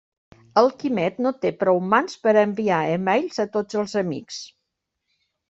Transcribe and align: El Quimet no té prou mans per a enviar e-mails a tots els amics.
El 0.61 0.69
Quimet 0.77 1.19
no 1.25 1.31
té 1.45 1.51
prou 1.63 1.81
mans 1.91 2.15
per 2.23 2.33
a 2.33 2.47
enviar 2.47 2.81
e-mails 2.95 3.39
a 3.45 3.47
tots 3.59 3.79
els 3.83 3.95
amics. 4.03 4.43